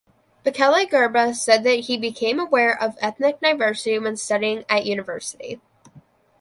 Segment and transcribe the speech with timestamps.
[0.43, 5.61] Bekele Gerba said that he became aware of ethnic diversity when studying at university.